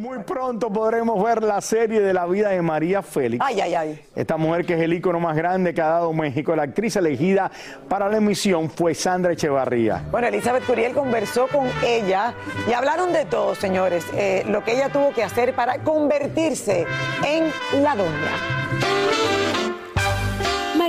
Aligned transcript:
Muy 0.00 0.20
pronto 0.20 0.72
podremos 0.72 1.22
ver 1.22 1.42
la 1.42 1.60
serie 1.60 2.00
de 2.00 2.14
la 2.14 2.24
vida 2.24 2.48
de 2.48 2.62
María 2.62 3.02
Félix. 3.02 3.44
Ay, 3.46 3.60
ay, 3.60 3.74
ay. 3.74 4.00
Esta 4.16 4.38
mujer 4.38 4.64
que 4.64 4.72
es 4.72 4.80
el 4.80 4.94
ícono 4.94 5.20
más 5.20 5.36
grande 5.36 5.74
que 5.74 5.82
ha 5.82 5.88
dado 5.88 6.14
México, 6.14 6.56
la 6.56 6.62
actriz 6.62 6.96
elegida 6.96 7.50
para 7.86 8.08
la 8.08 8.16
emisión 8.16 8.70
fue 8.70 8.94
Sandra 8.94 9.34
Echevarría. 9.34 10.02
Bueno, 10.10 10.28
Elizabeth 10.28 10.64
Curiel 10.64 10.94
conversó 10.94 11.48
con 11.48 11.68
ella 11.84 12.32
y 12.66 12.72
hablaron 12.72 13.12
de 13.12 13.26
todo, 13.26 13.54
señores. 13.54 14.06
Eh, 14.14 14.42
lo 14.48 14.64
que 14.64 14.72
ella 14.72 14.88
tuvo 14.88 15.12
que 15.12 15.22
hacer 15.22 15.54
para 15.54 15.82
convertirse 15.82 16.86
en 17.22 17.82
la 17.82 17.94
doña. 17.94 19.39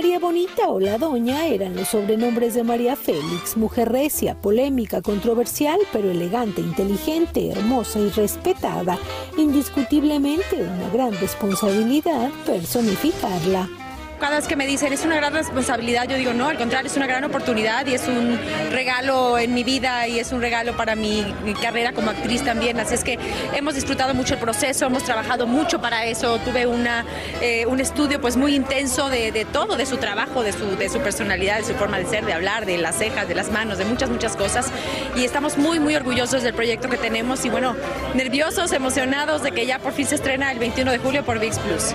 María 0.02 0.18
Bonita 0.18 0.68
o 0.68 0.80
la 0.80 0.98
Doña 0.98 1.46
eran 1.46 1.76
los 1.76 1.90
sobrenombres 1.90 2.54
de 2.54 2.64
María 2.64 2.96
Félix, 2.96 3.56
mujer 3.56 3.92
recia, 3.92 4.34
polémica, 4.34 5.00
controversial, 5.00 5.78
pero 5.92 6.10
elegante, 6.10 6.60
inteligente, 6.60 7.50
hermosa 7.50 8.00
y 8.00 8.08
respetada. 8.08 8.98
Indiscutiblemente 9.38 10.56
una 10.56 10.88
gran 10.92 11.12
responsabilidad 11.12 12.32
personificarla 12.44 13.68
cada 14.22 14.36
vez 14.36 14.46
que 14.46 14.54
me 14.54 14.68
dicen 14.68 14.92
es 14.92 15.04
una 15.04 15.16
gran 15.16 15.34
responsabilidad, 15.34 16.06
yo 16.08 16.16
digo 16.16 16.32
no, 16.32 16.46
al 16.46 16.56
contrario, 16.56 16.88
es 16.88 16.96
una 16.96 17.08
gran 17.08 17.24
oportunidad 17.24 17.84
y 17.88 17.94
es 17.94 18.06
un 18.06 18.38
regalo 18.70 19.36
en 19.36 19.52
mi 19.52 19.64
vida 19.64 20.06
y 20.06 20.20
es 20.20 20.30
un 20.30 20.40
regalo 20.40 20.76
para 20.76 20.94
mi, 20.94 21.26
carrera 21.60 21.92
como 21.92 22.10
actriz 22.10 22.44
también. 22.44 22.78
Así 22.78 22.94
es 22.94 23.02
que 23.02 23.18
hemos 23.52 23.74
disfrutado 23.74 24.14
mucho 24.14 24.34
el 24.34 24.40
proceso, 24.40 24.86
hemos 24.86 25.02
trabajado 25.02 25.48
mucho 25.48 25.80
para 25.80 26.06
eso. 26.06 26.38
Tuve 26.38 26.66
una, 26.66 27.04
eh, 27.40 27.66
un 27.66 27.80
estudio 27.80 28.20
pues 28.20 28.36
muy 28.36 28.54
intenso 28.54 29.08
de, 29.08 29.32
de, 29.32 29.44
todo, 29.44 29.76
de 29.76 29.86
su 29.86 29.96
trabajo, 29.96 30.44
de 30.44 30.52
su, 30.52 30.76
de 30.76 30.88
su 30.88 31.00
personalidad, 31.00 31.58
de 31.58 31.64
su 31.64 31.74
forma 31.74 31.98
de 31.98 32.06
ser, 32.06 32.24
de 32.24 32.32
hablar, 32.32 32.64
de 32.64 32.78
las 32.78 32.98
cejas, 32.98 33.26
de 33.26 33.34
las 33.34 33.50
manos, 33.50 33.78
de 33.78 33.86
muchas, 33.86 34.08
muchas 34.08 34.36
cosas. 34.36 34.70
Y 35.16 35.24
estamos 35.24 35.58
muy, 35.58 35.80
muy 35.80 35.96
orgullosos 35.96 36.44
del 36.44 36.54
proyecto 36.54 36.88
que 36.88 36.96
tenemos 36.96 37.44
y 37.44 37.50
bueno, 37.50 37.74
nerviosos, 38.14 38.70
emocionados 38.70 39.42
de 39.42 39.50
que 39.50 39.66
ya 39.66 39.80
por 39.80 39.92
fin 39.92 40.06
se 40.06 40.14
estrena 40.14 40.52
el 40.52 40.60
21 40.60 40.92
de 40.92 40.98
julio 40.98 41.24
por 41.24 41.40
VIX 41.40 41.58
Plus. 41.58 41.94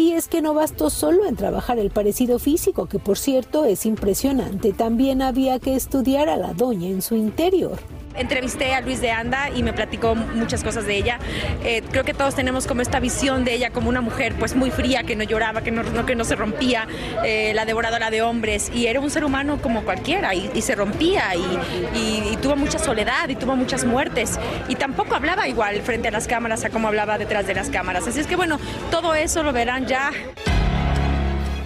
Y 0.00 0.12
es 0.12 0.28
que 0.28 0.40
no 0.40 0.54
bastó 0.54 0.88
solo 0.88 1.26
en 1.26 1.36
trabajar 1.36 1.78
el 1.78 1.90
parecido 1.90 2.38
físico, 2.38 2.86
que 2.86 2.98
por 2.98 3.18
cierto 3.18 3.66
es 3.66 3.84
impresionante, 3.84 4.72
también 4.72 5.20
había 5.20 5.58
que 5.58 5.74
estudiar 5.74 6.30
a 6.30 6.38
la 6.38 6.54
doña 6.54 6.88
en 6.88 7.02
su 7.02 7.16
interior. 7.16 7.78
Entrevisté 8.14 8.74
a 8.74 8.80
Luis 8.80 9.00
de 9.00 9.10
Anda 9.10 9.50
y 9.54 9.62
me 9.62 9.72
platicó 9.72 10.14
muchas 10.14 10.64
cosas 10.64 10.84
de 10.84 10.96
ella. 10.96 11.18
Eh, 11.64 11.82
creo 11.90 12.04
que 12.04 12.12
todos 12.12 12.34
tenemos 12.34 12.66
como 12.66 12.82
esta 12.82 12.98
visión 12.98 13.44
de 13.44 13.54
ella 13.54 13.70
como 13.70 13.88
una 13.88 14.00
mujer 14.00 14.34
pues 14.38 14.56
muy 14.56 14.70
fría, 14.70 15.04
que 15.04 15.14
no 15.14 15.22
lloraba, 15.22 15.62
que 15.62 15.70
no, 15.70 16.04
que 16.04 16.16
no 16.16 16.24
se 16.24 16.34
rompía, 16.34 16.88
eh, 17.24 17.52
la 17.54 17.64
devoradora 17.64 18.10
de 18.10 18.22
hombres. 18.22 18.70
Y 18.74 18.86
era 18.86 19.00
un 19.00 19.10
ser 19.10 19.24
humano 19.24 19.58
como 19.62 19.84
cualquiera 19.84 20.34
y, 20.34 20.60
se 20.60 20.74
rompía 20.74 21.34
y, 21.34 22.32
y, 22.32 22.36
tuvo 22.42 22.56
mucha 22.56 22.78
soledad 22.78 23.28
y 23.28 23.36
tuvo 23.36 23.56
muchas 23.56 23.84
muertes. 23.84 24.38
Y 24.68 24.74
tampoco 24.74 25.14
hablaba 25.14 25.48
igual 25.48 25.80
frente 25.82 26.08
a 26.08 26.10
las 26.10 26.26
cámaras 26.26 26.64
a 26.64 26.70
como 26.70 26.88
hablaba 26.88 27.16
detrás 27.16 27.46
de 27.46 27.54
las 27.54 27.70
cámaras. 27.70 28.06
Así 28.06 28.20
es 28.20 28.26
que 28.26 28.36
bueno, 28.36 28.58
todo 28.90 29.14
eso 29.14 29.42
lo 29.42 29.52
verán 29.52 29.86
ya. 29.86 30.10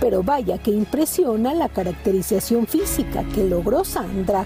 Pero 0.00 0.22
vaya 0.22 0.59
que 0.59 0.71
impresiona 0.71 1.54
la 1.54 1.69
caracterización 1.71 2.66
física 2.66 3.25
que 3.34 3.44
logró 3.44 3.84
Sandra 3.84 4.44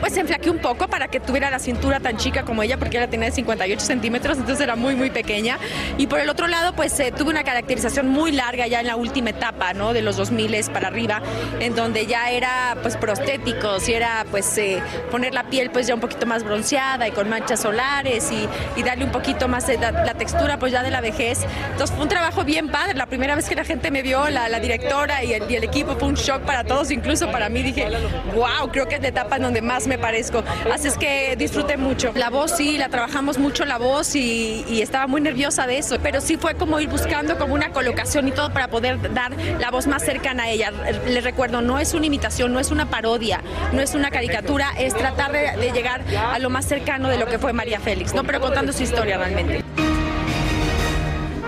pues 0.00 0.16
enflaqué 0.16 0.50
un 0.50 0.58
poco 0.58 0.88
para 0.88 1.08
que 1.08 1.20
tuviera 1.20 1.50
la 1.50 1.58
cintura 1.58 2.00
tan 2.00 2.16
chica 2.16 2.44
como 2.44 2.62
ella, 2.62 2.78
porque 2.78 2.98
ella 2.98 3.08
tenía 3.08 3.26
de 3.26 3.32
58 3.32 3.80
centímetros, 3.80 4.38
entonces 4.38 4.62
era 4.62 4.76
muy, 4.76 4.94
muy 4.96 5.10
pequeña. 5.10 5.58
Y 5.98 6.06
por 6.06 6.20
el 6.20 6.28
otro 6.28 6.46
lado, 6.48 6.74
pues 6.74 6.98
eh, 7.00 7.12
tuve 7.16 7.30
una 7.30 7.44
caracterización 7.44 8.08
muy 8.08 8.32
larga 8.32 8.66
ya 8.66 8.80
en 8.80 8.86
la 8.86 8.96
última 8.96 9.30
etapa, 9.30 9.72
¿no? 9.72 9.92
De 9.92 10.02
los 10.02 10.16
2000 10.16 10.48
para 10.72 10.88
arriba, 10.88 11.20
en 11.60 11.74
donde 11.74 12.06
ya 12.06 12.30
era, 12.30 12.76
pues, 12.82 12.96
prostéticos 12.96 13.88
y 13.88 13.94
era, 13.94 14.24
pues, 14.30 14.56
eh, 14.56 14.82
poner 15.10 15.34
la 15.34 15.44
piel, 15.44 15.70
pues, 15.70 15.86
ya 15.86 15.94
un 15.94 16.00
poquito 16.00 16.26
más 16.26 16.42
bronceada 16.42 17.06
y 17.06 17.10
con 17.10 17.28
manchas 17.28 17.60
solares 17.60 18.30
y, 18.32 18.48
y 18.78 18.82
darle 18.82 19.04
un 19.04 19.12
poquito 19.12 19.46
más 19.46 19.66
de 19.66 19.76
la, 19.76 19.90
la, 19.90 20.14
textura, 20.14 20.58
pues, 20.58 20.72
ya 20.72 20.82
de 20.82 20.90
la 20.90 21.00
vejez. 21.00 21.40
Entonces 21.72 21.94
fue 21.94 22.04
un 22.04 22.08
trabajo 22.08 22.44
bien 22.44 22.70
padre. 22.70 22.94
La 22.94 23.06
primera 23.06 23.34
vez 23.34 23.48
que 23.48 23.54
la 23.54 23.64
gente 23.64 23.90
me 23.90 24.02
vio, 24.02 24.28
la, 24.28 24.48
la 24.48 24.58
directora 24.58 25.22
y 25.22 25.34
el, 25.34 25.50
y 25.50 25.56
el 25.56 25.64
equipo, 25.64 25.96
fue 25.96 26.08
un 26.08 26.14
shock 26.14 26.42
para 26.42 26.64
todos, 26.64 26.90
incluso 26.90 27.30
para 27.30 27.48
mí. 27.48 27.62
Dije, 27.62 27.86
wow, 28.34 28.70
creo 28.72 28.88
que 28.88 28.94
es 28.94 29.02
la 29.02 29.08
etapa 29.08 29.36
en 29.36 29.42
donde 29.42 29.60
más 29.60 29.86
me 29.88 29.98
parezco. 29.98 30.44
Así 30.72 30.88
es 30.88 30.96
que 30.96 31.34
disfruté 31.36 31.76
mucho. 31.76 32.12
La 32.14 32.30
voz 32.30 32.56
sí, 32.56 32.78
la 32.78 32.88
trabajamos 32.88 33.38
mucho 33.38 33.64
la 33.64 33.78
voz 33.78 34.14
y, 34.14 34.82
estaba 34.82 35.06
muy 35.06 35.20
nerviosa 35.20 35.66
de 35.66 35.78
eso, 35.78 35.98
pero 36.02 36.20
sí 36.20 36.36
fue 36.36 36.54
como 36.54 36.78
ir 36.80 36.88
buscando 36.88 37.36
como 37.36 37.54
una 37.54 37.70
colocación 37.70 38.28
y 38.28 38.30
todo 38.30 38.52
para 38.52 38.68
poder 38.68 39.12
dar 39.12 39.32
la 39.58 39.70
voz 39.70 39.86
más 39.86 40.02
cercana 40.02 40.44
a 40.44 40.50
ella. 40.50 40.70
Les 41.06 41.24
recuerdo, 41.24 41.60
no 41.60 41.78
es 41.78 41.94
una 41.94 42.06
imitación, 42.06 42.52
no 42.52 42.60
es 42.60 42.70
una 42.70 42.88
parodia, 42.88 43.42
no 43.72 43.80
es 43.80 43.94
una 43.94 44.10
caricatura, 44.10 44.70
es 44.78 44.94
tratar 44.94 45.32
de, 45.32 45.56
de 45.56 45.72
llegar 45.72 46.02
a 46.16 46.38
lo 46.38 46.48
más 46.48 46.64
cercano 46.64 47.08
de 47.08 47.18
lo 47.18 47.26
que 47.26 47.38
fue 47.38 47.52
María 47.52 47.80
Félix, 47.80 48.14
¿no? 48.14 48.24
Pero 48.24 48.40
contando 48.40 48.72
su 48.72 48.82
historia 48.82 49.18
realmente. 49.18 49.64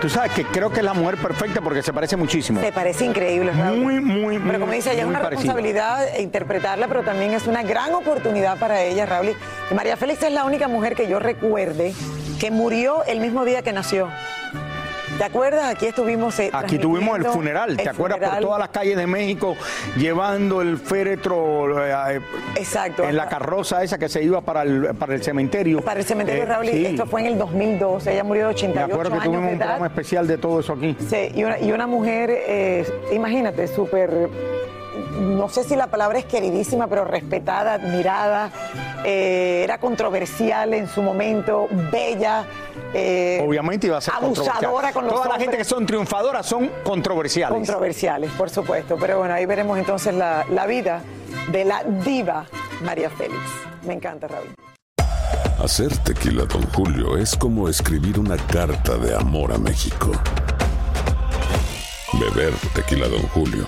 Tú 0.01 0.09
sabes 0.09 0.31
que 0.31 0.43
creo 0.45 0.71
que 0.71 0.79
es 0.79 0.83
la 0.83 0.95
mujer 0.95 1.17
perfecta 1.17 1.61
porque 1.61 1.83
se 1.83 1.93
parece 1.93 2.17
muchísimo. 2.17 2.59
Se 2.59 2.71
parece 2.71 3.05
increíble, 3.05 3.51
Raúl. 3.51 3.77
Muy, 3.77 3.99
muy, 4.01 4.39
Pero 4.39 4.59
como 4.59 4.71
dice, 4.71 4.93
ella 4.93 5.03
es 5.03 5.07
una 5.07 5.21
parecido. 5.21 5.53
responsabilidad 5.53 6.17
interpretarla, 6.17 6.87
pero 6.87 7.03
también 7.03 7.35
es 7.35 7.45
una 7.45 7.61
gran 7.61 7.93
oportunidad 7.93 8.57
para 8.57 8.81
ella, 8.81 9.05
Raúl. 9.05 9.35
Y 9.69 9.73
María 9.75 9.95
Félix 9.97 10.23
es 10.23 10.31
la 10.33 10.43
única 10.43 10.67
mujer 10.67 10.95
que 10.95 11.07
yo 11.07 11.19
recuerde 11.19 11.93
que 12.39 12.49
murió 12.49 13.03
el 13.05 13.19
mismo 13.19 13.45
día 13.45 13.61
que 13.61 13.73
nació. 13.73 14.09
¿Te 15.17 15.23
acuerdas? 15.23 15.65
Aquí 15.75 15.85
estuvimos. 15.87 16.39
Eh, 16.39 16.49
Aquí 16.53 16.77
tuvimos 16.77 17.17
el 17.17 17.25
funeral, 17.25 17.77
¿te 17.77 17.89
acuerdas? 17.89 18.19
Por 18.19 18.39
todas 18.39 18.59
las 18.59 18.69
calles 18.69 18.97
de 18.97 19.07
México, 19.07 19.55
llevando 19.97 20.61
el 20.61 20.77
féretro. 20.77 21.85
Eh, 21.85 22.19
Exacto. 22.55 23.03
En 23.03 23.15
la 23.15 23.27
carroza 23.27 23.83
esa 23.83 23.97
que 23.97 24.09
se 24.09 24.23
iba 24.23 24.41
para 24.41 24.63
el, 24.63 24.95
para 24.95 25.13
el 25.13 25.23
cementerio. 25.23 25.81
Para 25.81 25.99
el 25.99 26.05
cementerio, 26.05 26.43
eh, 26.43 26.45
Raúl. 26.45 26.67
Sí. 26.67 26.85
Esto 26.85 27.05
fue 27.05 27.21
en 27.21 27.27
el 27.27 27.37
2002. 27.37 28.07
Ella 28.07 28.23
murió 28.23 28.47
de 28.47 28.53
88 28.53 28.87
Me 28.87 28.93
acuerdo 28.93 29.19
que 29.19 29.25
tuvimos 29.25 29.51
un 29.51 29.57
programa 29.57 29.85
especial 29.87 30.27
de 30.27 30.37
todo 30.37 30.59
eso 30.59 30.73
aquí. 30.73 30.95
Sí, 31.09 31.31
y 31.35 31.43
una, 31.43 31.59
y 31.59 31.71
una 31.71 31.87
mujer, 31.87 32.29
eh, 32.31 32.85
imagínate, 33.11 33.67
súper 33.67 34.29
no 35.19 35.49
sé 35.49 35.63
si 35.63 35.75
la 35.75 35.87
palabra 35.87 36.19
es 36.19 36.25
queridísima, 36.25 36.87
pero 36.87 37.05
respetada, 37.05 37.73
admirada, 37.73 38.51
eh, 39.03 39.61
era 39.63 39.77
controversial 39.79 40.73
en 40.73 40.87
su 40.87 41.01
momento, 41.01 41.67
bella, 41.91 42.45
eh, 42.93 43.41
Obviamente 43.45 43.87
iba 43.87 43.97
a 43.97 44.01
ser 44.01 44.13
abusadora 44.13 44.91
con 44.91 45.05
los 45.05 45.13
Toda 45.13 45.29
la 45.29 45.39
gente 45.39 45.55
que 45.57 45.63
son 45.63 45.85
triunfadoras 45.85 46.45
son 46.45 46.69
controversiales. 46.83 47.55
controversiales, 47.55 48.31
por 48.31 48.49
supuesto. 48.49 48.97
Pero 48.99 49.19
bueno, 49.19 49.33
ahí 49.33 49.45
veremos 49.45 49.77
entonces 49.77 50.13
la, 50.13 50.45
la 50.49 50.65
vida 50.65 51.01
de 51.51 51.63
la 51.65 51.83
diva 51.83 52.45
María 52.83 53.09
Félix. 53.09 53.39
Me 53.85 53.93
encanta, 53.93 54.27
Raúl. 54.27 54.53
Hacer 55.63 55.95
tequila, 55.99 56.43
Don 56.45 56.63
Julio, 56.73 57.17
es 57.17 57.35
como 57.37 57.69
escribir 57.69 58.19
una 58.19 58.35
carta 58.35 58.97
de 58.97 59.15
amor 59.15 59.53
a 59.53 59.57
México. 59.57 60.11
Beber 62.19 62.53
tequila, 62.75 63.07
Don 63.07 63.21
Julio, 63.29 63.67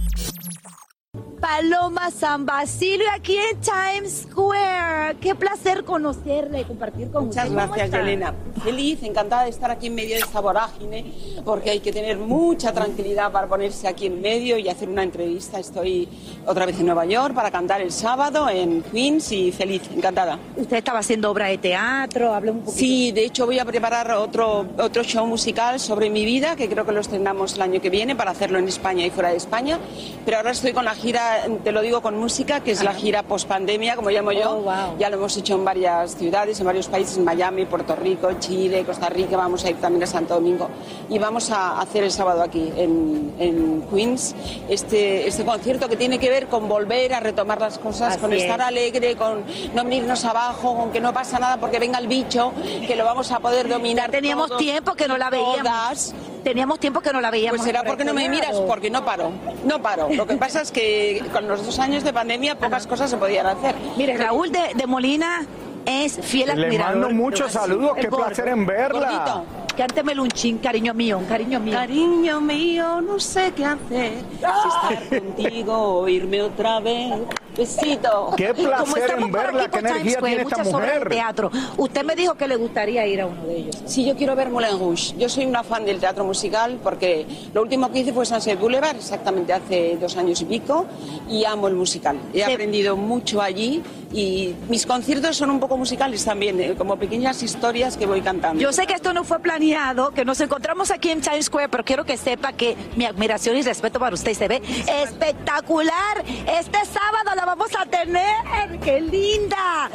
Paloma 1.41 2.11
San 2.11 2.45
Basilio 2.45 3.07
aquí 3.15 3.35
en 3.35 3.59
Times 3.59 4.27
Square. 4.29 5.17
Qué 5.19 5.33
placer 5.33 5.83
conocerla 5.83 6.59
y 6.59 6.65
compartir 6.65 7.09
con 7.09 7.25
Muchas 7.25 7.45
usted. 7.45 7.55
¿Cómo 7.55 7.73
gracias, 7.73 7.85
está? 7.87 7.97
Yelena. 7.97 8.33
Feliz, 8.63 9.01
encantada 9.01 9.45
de 9.45 9.49
estar 9.49 9.71
aquí 9.71 9.87
en 9.87 9.95
medio 9.95 10.15
de 10.15 10.21
esta 10.21 10.39
vorágine, 10.39 11.11
porque 11.43 11.71
hay 11.71 11.79
que 11.79 11.91
tener 11.91 12.19
mucha 12.19 12.71
tranquilidad 12.71 13.31
para 13.31 13.47
ponerse 13.47 13.87
aquí 13.87 14.05
en 14.05 14.21
medio 14.21 14.55
y 14.59 14.69
hacer 14.69 14.87
una 14.87 15.01
entrevista. 15.01 15.59
Estoy 15.59 16.07
otra 16.45 16.67
vez 16.67 16.79
en 16.79 16.85
Nueva 16.85 17.05
York 17.05 17.33
para 17.33 17.49
cantar 17.49 17.81
el 17.81 17.91
sábado 17.91 18.47
en 18.47 18.83
Queens 18.83 19.31
y 19.31 19.51
feliz, 19.51 19.81
encantada. 19.95 20.37
Usted 20.55 20.77
estaba 20.77 20.99
haciendo 20.99 21.31
obra 21.31 21.47
de 21.47 21.57
teatro, 21.57 22.35
hablemos 22.35 22.59
un 22.59 22.65
poquito. 22.65 22.79
Sí, 22.79 23.11
de 23.11 23.25
hecho 23.25 23.47
voy 23.47 23.57
a 23.57 23.65
preparar 23.65 24.11
otro, 24.11 24.67
otro 24.77 25.03
show 25.03 25.25
musical 25.25 25.79
sobre 25.79 26.11
mi 26.11 26.23
vida, 26.23 26.55
que 26.55 26.69
creo 26.69 26.85
que 26.85 26.91
lo 26.91 26.99
estrenamos 26.99 27.55
el 27.55 27.63
año 27.63 27.81
que 27.81 27.89
viene 27.89 28.15
para 28.15 28.29
hacerlo 28.29 28.59
en 28.59 28.67
España 28.67 29.03
y 29.03 29.09
fuera 29.09 29.29
de 29.29 29.37
España. 29.37 29.79
Pero 30.23 30.37
ahora 30.37 30.51
estoy 30.51 30.73
con 30.73 30.85
la 30.85 30.93
gira, 30.93 31.30
te 31.63 31.71
lo 31.71 31.81
digo 31.81 32.01
con 32.01 32.17
música, 32.17 32.59
que 32.61 32.71
es 32.71 32.83
la 32.83 32.93
gira 32.93 33.23
post 33.23 33.47
pandemia, 33.47 33.95
como 33.95 34.09
llamo 34.09 34.31
yo. 34.31 34.51
Oh, 34.51 34.61
wow. 34.61 34.97
Ya 34.97 35.09
lo 35.09 35.17
hemos 35.17 35.35
hecho 35.37 35.55
en 35.55 35.65
varias 35.65 36.15
ciudades, 36.15 36.59
en 36.59 36.65
varios 36.65 36.87
países, 36.87 37.17
en 37.17 37.23
Miami, 37.23 37.65
Puerto 37.65 37.95
Rico, 37.95 38.29
Chile, 38.39 38.83
Costa 38.85 39.09
Rica, 39.09 39.37
vamos 39.37 39.63
a 39.65 39.69
ir 39.69 39.77
también 39.77 40.03
a 40.03 40.07
Santo 40.07 40.35
Domingo. 40.35 40.69
Y 41.09 41.19
vamos 41.19 41.51
a 41.51 41.79
hacer 41.79 42.03
el 42.03 42.11
sábado 42.11 42.41
aquí 42.41 42.71
en, 42.75 43.33
en 43.39 43.83
Queens 43.91 44.35
este, 44.69 45.27
este 45.27 45.43
concierto 45.45 45.87
que 45.89 45.95
tiene 45.95 46.19
que 46.19 46.29
ver 46.29 46.47
con 46.47 46.67
volver 46.67 47.13
a 47.13 47.19
retomar 47.19 47.59
las 47.59 47.77
cosas, 47.79 48.13
Así 48.13 48.19
con 48.21 48.33
estar 48.33 48.59
es. 48.59 48.65
alegre, 48.67 49.15
con 49.15 49.43
no 49.73 49.83
venirnos 49.83 50.25
abajo, 50.25 50.75
con 50.75 50.91
que 50.91 50.99
no 50.99 51.13
pasa 51.13 51.39
nada 51.39 51.57
porque 51.57 51.79
venga 51.79 51.99
el 51.99 52.07
bicho, 52.07 52.53
que 52.87 52.95
lo 52.95 53.05
vamos 53.05 53.31
a 53.31 53.39
poder 53.39 53.67
dominar. 53.67 54.11
Teníamos 54.11 54.47
todos 54.47 54.59
tiempo 54.59 54.93
que 54.93 55.07
no 55.07 55.17
la 55.17 55.29
veíamos. 55.29 55.57
todas. 55.57 56.15
Teníamos 56.43 56.79
tiempo 56.79 57.01
que 57.01 57.11
no 57.13 57.21
la 57.21 57.29
veíamos. 57.31 57.59
Pues 57.59 57.67
será 57.67 57.83
porque 57.83 58.03
no 58.03 58.13
me 58.13 58.27
miras, 58.29 58.55
porque 58.67 58.89
no 58.89 59.05
paro, 59.05 59.31
no 59.63 59.81
paro. 59.81 60.09
Lo 60.11 60.25
que 60.25 60.35
pasa 60.37 60.61
es 60.61 60.71
que 60.71 61.23
con 61.31 61.47
los 61.47 61.65
dos 61.65 61.77
años 61.79 62.03
de 62.03 62.11
pandemia 62.13 62.57
pocas 62.57 62.87
cosas 62.87 63.09
se 63.09 63.17
podían 63.17 63.45
hacer. 63.45 63.75
Mire, 63.97 64.17
Raúl 64.17 64.51
de, 64.51 64.71
de 64.75 64.87
Molina 64.87 65.45
es 65.85 66.19
fiel 66.21 66.47
Le 66.55 66.65
admirador. 66.65 66.97
mando 66.97 67.09
muchos 67.15 67.51
saludos, 67.51 67.91
qué 67.99 68.07
gordo. 68.07 68.25
placer 68.25 68.47
en 68.47 68.65
verla. 68.65 68.99
Gordito. 68.99 69.45
Cántemelo 69.77 70.23
un 70.23 70.29
chin, 70.29 70.57
cariño 70.57 70.93
mío, 70.93 71.21
cariño 71.29 71.59
mío. 71.59 71.73
Cariño 71.73 72.41
mío, 72.41 73.01
no 73.01 73.19
sé 73.19 73.53
qué 73.55 73.63
hacer, 73.65 74.13
si 74.39 74.97
estar 74.99 75.21
contigo 75.21 75.73
o 76.01 76.07
irme 76.09 76.41
otra 76.41 76.79
vez. 76.81 77.13
Besito. 77.57 78.33
Qué 78.37 78.53
Como 78.53 78.67
placer 78.69 79.03
estamos 79.03 79.25
en 79.25 79.31
verla, 79.31 79.69
qué 79.69 79.79
energía 79.79 80.11
Square, 80.13 80.35
tiene 80.35 80.49
esta 80.49 80.63
mujer. 80.63 81.09
teatro. 81.09 81.51
Usted 81.77 82.03
me 82.03 82.15
dijo 82.15 82.35
que 82.35 82.47
le 82.47 82.55
gustaría 82.55 83.05
ir 83.07 83.21
a 83.21 83.25
uno 83.25 83.43
de 83.45 83.57
ellos. 83.57 83.77
Sí, 83.85 84.05
yo 84.05 84.15
quiero 84.15 84.35
ver 84.35 84.49
Moulin 84.49 84.79
Rouge. 84.79 85.13
Yo 85.17 85.29
soy 85.29 85.45
una 85.45 85.63
fan 85.63 85.85
del 85.85 85.99
teatro 85.99 86.23
musical 86.23 86.79
porque 86.83 87.25
lo 87.53 87.61
último 87.61 87.91
que 87.91 87.99
hice 87.99 88.13
fue 88.13 88.25
Sunset 88.25 88.59
Boulevard, 88.59 88.95
exactamente 88.95 89.53
hace 89.53 89.97
dos 89.99 90.15
años 90.17 90.41
y 90.41 90.45
pico, 90.45 90.85
y 91.29 91.45
amo 91.45 91.67
el 91.67 91.75
musical. 91.75 92.17
He 92.33 92.43
aprendido 92.43 92.95
mucho 92.95 93.41
allí 93.41 93.83
y 94.13 94.55
mis 94.69 94.85
conciertos 94.85 95.37
son 95.37 95.49
un 95.51 95.59
poco 95.59 95.77
musicales 95.77 96.23
también, 96.25 96.59
eh, 96.59 96.75
como 96.77 96.97
pequeñas 96.97 97.41
historias 97.43 97.97
que 97.97 98.05
voy 98.05 98.21
cantando. 98.21 98.61
Yo 98.61 98.71
sé 98.73 98.85
que 98.87 98.93
esto 98.93 99.13
no 99.13 99.23
fue 99.23 99.39
planeado, 99.39 100.11
que 100.11 100.25
nos 100.25 100.39
encontramos 100.41 100.91
aquí 100.91 101.09
en 101.09 101.21
Times 101.21 101.45
Square, 101.45 101.69
pero 101.69 101.83
quiero 101.83 102.05
que 102.05 102.17
sepa 102.17 102.53
que 102.53 102.75
mi 102.95 103.05
admiración 103.05 103.55
y 103.57 103.61
respeto 103.61 103.99
para 103.99 104.13
usted 104.13 104.33
se 104.33 104.47
ve 104.47 104.61
espectacular. 105.03 106.23
Este 106.25 106.79
sábado 106.85 107.35
la 107.35 107.45
vamos 107.45 107.69
a 107.79 107.85
tener. 107.85 108.79
¡Qué 108.83 109.01
linda! 109.01 109.89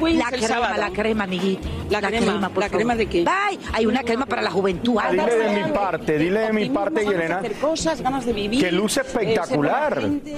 Queens 0.00 0.18
la 0.18 0.24
el 0.24 0.30
crema, 0.30 0.48
sábado. 0.48 0.74
la 0.78 0.90
crema, 0.90 1.24
amiguita. 1.24 1.68
La 1.90 2.00
crema, 2.00 2.48
por 2.48 2.58
¿la 2.62 2.68
favor. 2.68 2.70
crema 2.70 2.94
de 2.96 3.06
qué? 3.06 3.24
Ay, 3.26 3.58
hay 3.72 3.86
una 3.86 4.02
crema 4.02 4.26
para 4.26 4.42
la 4.42 4.50
juventud. 4.50 4.98
Dile 5.10 5.36
de 5.36 5.62
mi 5.62 5.70
parte, 5.72 6.18
dile 6.18 6.40
de 6.40 6.52
mi 6.52 6.70
parte, 6.70 7.04
Yelena, 7.04 7.38
hacer 7.38 7.54
cosas, 7.54 8.00
ganas 8.00 8.24
de 8.24 8.32
vivir. 8.32 8.60
que 8.64 8.72
luce 8.72 9.00
eh, 9.00 9.04
espectacular. 9.06 10.00
gente. 10.00 10.36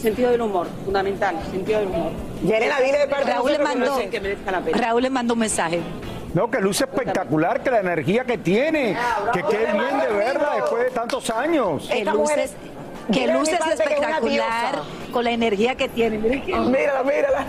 Sentido 0.00 0.30
del 0.30 0.40
humor, 0.40 0.66
fundamental, 0.84 1.36
sentido 1.50 1.80
del 1.80 1.88
humor. 1.88 2.12
Yelena, 2.42 2.80
dile 2.80 2.98
de 3.00 3.06
parte 3.08 3.26
de 3.26 3.32
Raúl 3.34 3.52
le 3.52 3.58
mandó, 3.58 4.10
que 4.10 4.20
merezca 4.20 4.50
la 4.50 4.60
pena. 4.60 4.78
Raúl 4.78 5.02
le 5.02 5.10
mandó 5.10 5.34
un 5.34 5.40
mensaje. 5.40 5.80
No, 6.32 6.50
que 6.50 6.60
luce 6.60 6.84
espectacular, 6.84 7.62
que 7.62 7.70
la 7.70 7.80
energía 7.80 8.24
que 8.24 8.38
tiene, 8.38 8.96
que 9.32 9.42
qué 9.42 9.58
bien 9.72 10.00
de 10.00 10.08
verla 10.16 10.52
después 10.56 10.84
de 10.84 10.90
tantos 10.90 11.28
años. 11.30 11.86
Que 11.90 12.04
luces, 12.04 12.38
es- 12.38 12.54
que 13.12 13.26
luces 13.26 13.58
espectacular. 13.72 14.82
Con 15.10 15.24
la 15.24 15.30
energía 15.30 15.74
que 15.74 15.88
tiene. 15.88 16.18
Que 16.42 16.54
Mírala, 16.56 17.02
mírala. 17.02 17.44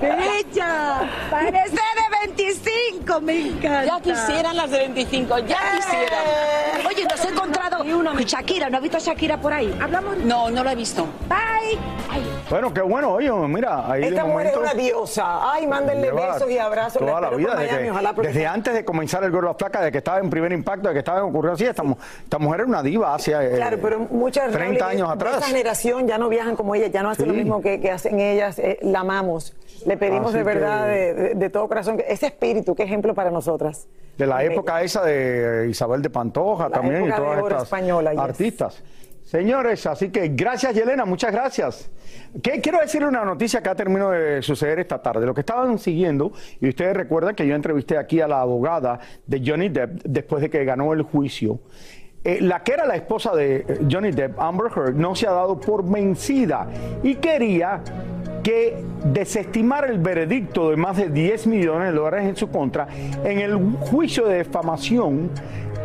bella. 0.00 1.10
Parece 1.30 1.70
de 1.76 2.34
25, 2.36 3.20
me 3.20 3.48
encanta. 3.48 3.84
Ya 3.84 4.00
quisieran 4.00 4.56
las 4.56 4.70
de 4.70 4.78
25, 4.78 5.38
ya 5.40 5.58
quisieran. 5.76 6.86
Oye, 6.86 7.04
nos 7.04 7.24
he 7.24 7.28
encontrado 7.28 7.84
Shakira, 8.24 8.68
¿no 8.70 8.76
has 8.76 8.82
visto 8.82 8.98
a 8.98 9.00
Shakira 9.00 9.40
por 9.40 9.52
ahí? 9.52 9.76
Hablamos. 9.80 10.18
No, 10.18 10.50
no 10.50 10.62
lo 10.62 10.70
he 10.70 10.74
visto. 10.74 11.06
Bye. 11.28 11.78
Ay, 12.12 12.22
Bueno, 12.50 12.72
qué 12.74 12.80
bueno, 12.80 13.10
oye, 13.12 13.30
mira, 13.32 13.90
ahí 13.90 14.04
Esta 14.04 14.22
de 14.24 14.28
mujer 14.28 14.46
es 14.48 14.56
una 14.56 14.74
diosa. 14.74 15.52
Ay, 15.52 15.66
mándenle 15.66 16.10
besos 16.12 16.50
y 16.50 16.58
abrazos. 16.58 16.98
Toda 16.98 17.20
la 17.20 17.30
vida, 17.30 17.54
desde, 17.54 17.72
Miami, 17.72 17.90
ojalá 17.90 18.12
porque- 18.12 18.28
desde 18.28 18.46
antes 18.46 18.74
de 18.74 18.84
comenzar 18.84 19.22
el 19.24 19.30
Gordo 19.30 19.48
a 19.48 19.52
la 19.52 19.58
Flaca, 19.58 19.80
de 19.80 19.92
que 19.92 19.98
estaba 19.98 20.18
en 20.18 20.28
primer 20.28 20.52
impacto, 20.52 20.88
de 20.88 20.94
que 20.94 20.98
estaba 20.98 21.22
ocurriendo 21.24 21.54
así, 21.54 21.64
esta, 21.66 21.82
mu- 21.82 21.96
esta 22.24 22.38
mujer 22.38 22.60
era 22.60 22.68
una 22.68 22.82
diva 22.82 23.14
hace 23.14 23.32
eh, 23.32 23.52
Claro, 23.56 23.78
pero 23.80 24.00
muchas 24.00 24.50
30 24.52 24.80
Raúl, 24.84 24.92
años 24.96 25.08
de 25.08 25.14
atrás. 25.14 25.36
esa 25.38 25.46
generación 25.46 26.06
ya 26.08 26.18
no 26.18 26.28
viajan 26.28 26.56
como 26.60 26.74
ella, 26.74 26.86
ya 26.88 27.02
no 27.02 27.10
hacen 27.10 27.28
lo 27.28 27.34
mismo 27.34 27.60
que, 27.60 27.80
que 27.80 27.90
hacen 27.90 28.20
ellas. 28.20 28.58
eh, 28.58 28.78
la 28.82 29.00
amamos. 29.00 29.56
Le 29.86 29.96
pedimos 29.96 30.28
Así 30.28 30.38
de 30.38 30.44
verdad, 30.44 30.84
que- 30.86 30.90
de, 30.90 31.14
de- 31.14 31.34
de 31.34 31.50
todo 31.50 31.66
corazón, 31.68 31.96
que 31.96 32.04
ese 32.08 32.26
espíritu, 32.26 32.74
qué 32.74 32.82
ejemplo 32.82 33.14
para 33.14 33.30
nosotras. 33.30 33.88
De 34.18 34.26
la 34.26 34.36
Bella. 34.38 34.52
época 34.52 34.82
esa 34.82 35.02
de 35.04 35.68
Isabel 35.70 36.02
de 36.02 36.10
Pantoja 36.10 36.68
La 36.68 36.74
también 36.76 37.06
y 37.06 37.10
todas 37.12 37.38
estas 37.42 37.62
española, 37.62 38.12
yes. 38.12 38.20
artistas. 38.20 38.82
Señores, 39.24 39.86
así 39.86 40.10
que 40.10 40.28
gracias 40.28 40.74
Yelena, 40.74 41.04
muchas 41.04 41.30
gracias. 41.32 41.88
¿Qué, 42.42 42.60
quiero 42.60 42.80
decirle 42.80 43.06
una 43.08 43.24
noticia 43.24 43.62
que 43.62 43.68
ha 43.68 43.74
terminado 43.76 44.10
de 44.10 44.42
suceder 44.42 44.80
esta 44.80 45.00
tarde. 45.00 45.24
Lo 45.24 45.32
que 45.34 45.40
estaban 45.40 45.78
siguiendo, 45.78 46.32
y 46.60 46.68
ustedes 46.68 46.96
recuerdan 46.96 47.34
que 47.36 47.46
yo 47.46 47.54
entrevisté 47.54 47.96
aquí 47.96 48.20
a 48.20 48.26
la 48.28 48.40
abogada 48.40 48.98
de 49.26 49.40
Johnny 49.44 49.68
Depp 49.68 50.02
después 50.04 50.42
de 50.42 50.50
que 50.50 50.64
ganó 50.64 50.92
el 50.92 51.02
juicio. 51.02 51.60
Eh, 52.22 52.38
la 52.42 52.62
que 52.62 52.72
era 52.72 52.84
la 52.84 52.96
esposa 52.96 53.34
de 53.34 53.56
eh, 53.56 53.64
Johnny 53.90 54.10
Depp, 54.10 54.38
Amber 54.38 54.70
Heard, 54.76 54.94
no 54.94 55.14
se 55.14 55.26
ha 55.26 55.30
dado 55.30 55.58
por 55.58 55.88
vencida 55.88 56.66
y 57.02 57.14
quería 57.14 57.80
que 58.42 58.84
desestimara 59.04 59.86
el 59.86 59.98
veredicto 59.98 60.70
de 60.70 60.76
más 60.76 60.98
de 60.98 61.08
10 61.08 61.46
millones 61.46 61.92
de 61.92 61.98
dólares 61.98 62.28
en 62.28 62.36
su 62.36 62.50
contra 62.50 62.88
en 63.24 63.38
el 63.38 63.56
juicio 63.80 64.26
de 64.26 64.36
defamación 64.36 65.30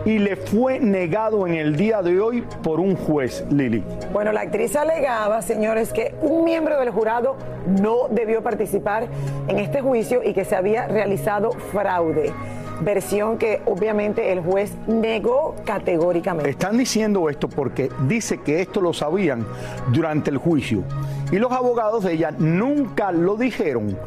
y 0.04 0.20
le 0.20 0.36
fue 0.36 0.80
negado 0.80 1.48
en 1.48 1.56
el 1.56 1.78
día 1.78 2.02
de 2.02 2.20
hoy 2.20 2.44
por 2.64 2.82
un 2.82 2.96
juez, 2.96 3.46
Lili. 3.50 3.84
Bueno, 4.12 4.32
la 4.34 4.42
actriz 4.42 4.76
alegaba, 4.76 5.42
señores, 5.42 5.94
que 5.94 6.16
un 6.22 6.44
miembro 6.44 6.78
del 6.80 6.92
jurado 6.92 7.38
no 7.82 8.10
debió 8.10 8.44
participar 8.44 9.08
en 9.48 9.58
este 9.58 9.82
juicio 9.82 10.22
y 10.24 10.34
que 10.34 10.44
se 10.46 10.56
había 10.56 10.88
realizado 10.88 11.52
fraude 11.52 12.34
versión 12.82 13.38
que 13.38 13.62
obviamente 13.66 14.32
el 14.32 14.42
juez 14.42 14.74
negó 14.88 15.56
categóricamente. 15.66 16.50
Están 16.50 16.78
diciendo 16.78 17.30
esto 17.30 17.48
porque 17.48 17.90
dice 18.08 18.40
que 18.42 18.62
esto 18.62 18.82
lo 18.82 18.94
sabían 18.94 19.46
durante 19.92 20.30
el 20.30 20.38
juicio 20.38 20.84
y 21.32 21.38
los 21.38 21.52
abogados 21.52 22.04
de 22.04 22.14
ella 22.14 22.32
nunca 22.38 23.12
lo 23.12 23.36
dijeron. 23.38 23.98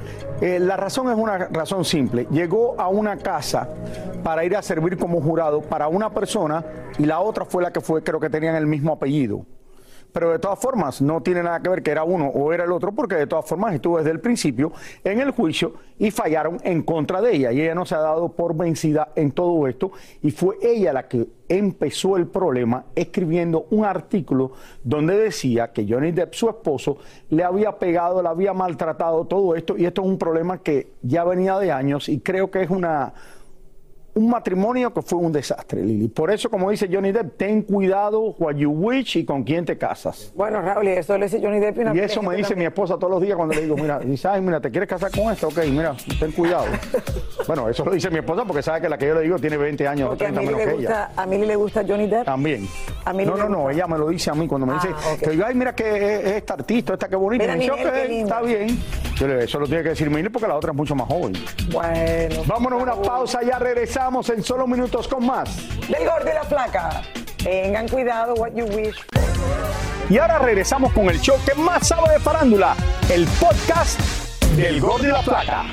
Eh, 0.41 0.59
la 0.61 0.77
razón 0.77 1.11
es 1.11 1.17
una 1.17 1.39
razón 1.49 1.85
simple. 1.85 2.27
Llegó 2.31 2.75
a 2.79 2.89
una 2.89 3.17
casa 3.17 3.69
para 4.23 4.45
ir 4.45 4.57
a 4.57 4.63
servir 4.63 4.97
como 4.97 5.21
jurado 5.21 5.61
para 5.61 5.89
una 5.89 6.11
persona 6.11 6.65
y 6.99 7.07
la 7.07 7.21
otra 7.21 7.45
fue 7.45 7.63
la 7.63 7.73
que 7.73 7.81
fue, 7.81 8.03
creo 8.03 8.21
que 8.21 8.31
tenían 8.31 8.55
el 8.55 8.67
mismo 8.67 8.93
apellido 8.93 9.45
pero 10.12 10.31
de 10.31 10.38
todas 10.38 10.59
formas 10.59 11.00
no 11.03 11.23
tiene 11.23 11.43
nada 11.43 11.61
que 11.61 11.69
ver 11.69 11.83
que 11.83 11.91
era 11.91 12.05
uno 12.05 12.27
o 12.29 12.53
era 12.53 12.65
el 12.65 12.73
otro, 12.73 12.93
porque 12.93 13.15
de 13.15 13.27
todas 13.27 13.47
formas 13.47 13.75
estuvo 13.75 13.99
desde 13.99 14.11
el 14.11 14.21
principio 14.21 14.73
en 15.05 15.21
el 15.21 15.31
juicio 15.31 15.75
y 15.99 16.11
fallaron 16.11 16.59
en 16.62 16.83
contra 16.83 17.21
de 17.21 17.37
ella. 17.37 17.53
Y 17.53 17.61
ella 17.61 17.75
no 17.75 17.85
se 17.85 17.95
ha 17.95 17.99
dado 17.99 18.31
por 18.31 18.57
vencida 18.57 19.12
en 19.17 19.33
todo 19.33 19.67
esto 19.67 19.93
y 20.23 20.31
fue 20.31 20.57
ella 20.62 20.93
la 20.93 21.09
que 21.09 21.27
empezó 21.49 22.17
el 22.17 22.27
problema 22.27 22.85
escribiendo 22.95 23.67
un 23.71 23.85
artículo 23.85 24.53
donde 24.85 25.17
decía 25.17 25.73
que 25.73 25.87
Johnny 25.88 26.12
Depp, 26.12 26.35
su 26.35 26.49
esposo, 26.49 26.99
le 27.31 27.43
había 27.43 27.79
pegado, 27.79 28.23
le 28.23 28.29
había 28.29 28.53
maltratado 28.53 29.25
todo 29.25 29.55
esto 29.55 29.77
y 29.77 29.87
esto 29.87 30.03
es 30.03 30.09
un 30.09 30.19
problema 30.19 30.59
que 30.62 30.93
ya 31.03 31.25
venía 31.25 31.59
de 31.59 31.73
años 31.73 32.09
y 32.09 32.21
creo 32.21 32.50
que 32.50 32.62
es 32.62 32.71
una 32.71 33.15
un 34.19 34.29
matrimonio 34.29 34.93
que 34.93 35.01
fue 35.01 35.19
un 35.19 35.33
desastre, 35.33 35.83
Lili. 35.83 36.09
Por 36.09 36.31
eso, 36.31 36.51
como 36.51 36.71
dice 36.71 36.89
Johnny 36.93 37.13
Depp, 37.13 37.37
ten 37.37 37.63
cuidado 37.63 38.35
what 38.39 38.57
you 38.57 38.71
wish 38.71 39.17
y 39.17 39.25
con 39.25 39.45
quién 39.45 39.65
te 39.65 39.79
casas. 39.79 40.33
Bueno, 40.35 40.61
Raúl, 40.61 40.89
eso 40.89 41.17
le 41.17 41.27
dice 41.27 41.41
Johnny 41.41 41.61
Depp. 41.61 41.95
Y, 41.95 42.01
eso 42.01 42.21
me 42.21 42.35
dice 42.35 42.57
mi 42.57 42.65
esposa 42.65 42.97
todos 42.97 43.13
los 43.13 43.23
días 43.23 43.37
cuando 43.37 43.55
le 43.55 43.63
digo, 43.63 43.77
mira, 43.77 43.99
dice, 44.05 44.27
ay, 44.27 44.41
mira, 44.41 44.61
¿te 44.61 44.71
quieres 44.71 44.89
casar 44.89 45.13
con 45.13 45.33
esto? 45.33 45.49
Ok, 45.49 45.59
mira, 45.71 45.95
ten 46.19 46.33
cuidado. 46.33 46.67
bueno, 47.47 47.69
eso 47.69 47.85
lo 47.85 47.93
dice 47.93 48.11
mi 48.11 48.19
esposa 48.19 48.45
porque 48.45 48.63
sabe 48.63 48.81
que 48.81 48.89
la 48.89 48.99
que 48.99 49.07
yo 49.07 49.15
le 49.15 49.21
digo 49.23 49.39
tiene 49.39 49.57
20 49.57 49.87
años 49.87 50.11
o 50.13 50.17
30 50.17 50.41
menos 50.41 50.61
que 50.61 50.73
ella. 50.73 51.11
¿A 51.17 51.25
mí 51.25 51.39
le 51.39 51.55
gusta 51.55 51.85
Johnny 51.87 52.09
Depp? 52.09 52.25
También. 52.25 52.67
¿A 53.05 53.13
mí 53.13 53.25
no, 53.25 53.37
no, 53.37 53.49
no, 53.49 53.71
ella 53.71 53.87
me 53.87 53.99
lo 53.99 54.09
dice 54.09 54.31
a 54.31 54.35
mí 54.35 54.49
cuando 54.49 54.67
me 54.67 54.75
dice, 54.75 54.89
ah, 54.93 55.17
que 55.23 55.31
digo, 55.31 55.45
ay, 55.47 55.55
mira 55.55 55.75
que 55.75 56.17
es, 56.17 56.25
esta 56.39 56.55
artista, 56.55 56.95
esta 56.95 57.09
que 57.09 57.17
bonita. 57.17 57.47
me 57.47 57.57
dice, 57.57 58.21
está 58.21 58.43
bien. 58.43 58.79
Yo 59.15 59.27
le, 59.27 59.45
eso 59.45 59.59
lo 59.59 59.67
tiene 59.67 59.83
que 59.83 59.91
decir 59.91 60.11
Mili 60.11 60.29
porque 60.29 60.49
la 60.49 60.57
otra 60.57 60.73
es 60.73 60.77
mucho 60.77 60.95
más 60.95 61.07
joven. 61.09 61.35
Bueno. 61.73 62.43
Vámonos 62.47 62.81
a 62.81 62.83
una 62.83 62.95
pausa, 62.97 63.43
ya 63.43 63.59
regresamos 63.59 64.08
en 64.09 64.43
solo 64.43 64.67
minutos 64.67 65.07
con 65.07 65.27
más. 65.27 65.55
Del 65.87 66.07
Gordo 66.07 66.31
y 66.31 66.35
la 66.35 66.43
Flaca. 66.43 67.03
Tengan 67.37 67.87
cuidado, 67.88 68.35
what 68.35 68.53
you 68.55 68.65
wish. 68.65 68.97
Y 70.09 70.17
ahora 70.17 70.38
regresamos 70.38 70.93
con 70.95 71.11
el 71.11 71.21
show 71.21 71.37
que 71.45 71.55
más 71.55 71.88
sabe 71.88 72.15
de 72.15 72.19
farándula, 72.19 72.75
el 73.11 73.27
podcast 73.38 74.00
del 74.57 74.81
Gordo 74.81 75.05
y 75.05 75.12
la 75.12 75.23
Flaca. 75.23 75.67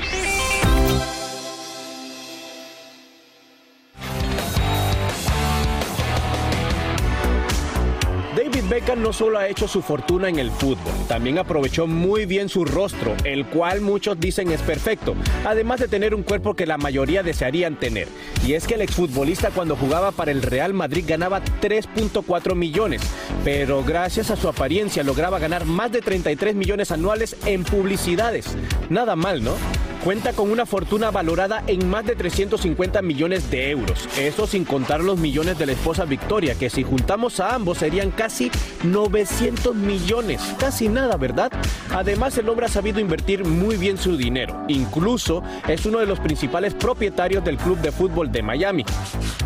Beckham 8.76 9.00
no 9.00 9.14
solo 9.14 9.38
ha 9.38 9.48
hecho 9.48 9.66
su 9.68 9.80
fortuna 9.80 10.28
en 10.28 10.38
el 10.38 10.50
fútbol, 10.50 10.92
también 11.08 11.38
aprovechó 11.38 11.86
muy 11.86 12.26
bien 12.26 12.50
su 12.50 12.66
rostro, 12.66 13.16
el 13.24 13.46
cual 13.46 13.80
muchos 13.80 14.20
dicen 14.20 14.52
es 14.52 14.60
perfecto, 14.60 15.14
además 15.46 15.80
de 15.80 15.88
tener 15.88 16.14
un 16.14 16.22
cuerpo 16.22 16.52
que 16.52 16.66
la 16.66 16.76
mayoría 16.76 17.22
desearían 17.22 17.80
tener. 17.80 18.06
Y 18.46 18.52
es 18.52 18.66
que 18.66 18.74
el 18.74 18.82
exfutbolista 18.82 19.50
cuando 19.50 19.76
jugaba 19.76 20.12
para 20.12 20.30
el 20.30 20.42
Real 20.42 20.74
Madrid 20.74 21.06
ganaba 21.08 21.40
3.4 21.62 22.54
millones, 22.54 23.00
pero 23.44 23.82
gracias 23.82 24.30
a 24.30 24.36
su 24.36 24.46
apariencia 24.46 25.02
lograba 25.02 25.38
ganar 25.38 25.64
más 25.64 25.90
de 25.90 26.02
33 26.02 26.54
millones 26.54 26.90
anuales 26.90 27.34
en 27.46 27.64
publicidades. 27.64 28.58
Nada 28.90 29.16
mal, 29.16 29.42
¿no? 29.42 29.54
Cuenta 30.06 30.34
con 30.34 30.52
una 30.52 30.66
fortuna 30.66 31.10
valorada 31.10 31.64
en 31.66 31.90
más 31.90 32.06
de 32.06 32.14
350 32.14 33.02
millones 33.02 33.50
de 33.50 33.72
euros. 33.72 34.08
Eso 34.16 34.46
sin 34.46 34.64
contar 34.64 35.02
los 35.02 35.18
millones 35.18 35.58
de 35.58 35.66
la 35.66 35.72
esposa 35.72 36.04
Victoria, 36.04 36.54
que 36.54 36.70
si 36.70 36.84
juntamos 36.84 37.40
a 37.40 37.56
ambos 37.56 37.78
serían 37.78 38.12
casi 38.12 38.52
900 38.84 39.74
millones. 39.74 40.40
Casi 40.60 40.88
nada, 40.88 41.16
¿verdad? 41.16 41.50
Además, 41.90 42.38
el 42.38 42.48
hombre 42.48 42.66
ha 42.66 42.68
sabido 42.68 43.00
invertir 43.00 43.44
muy 43.44 43.76
bien 43.78 43.98
su 43.98 44.16
dinero. 44.16 44.64
Incluso 44.68 45.42
es 45.66 45.84
uno 45.86 45.98
de 45.98 46.06
los 46.06 46.20
principales 46.20 46.74
propietarios 46.74 47.44
del 47.44 47.56
club 47.56 47.78
de 47.78 47.90
fútbol 47.90 48.30
de 48.30 48.44
Miami. 48.44 48.84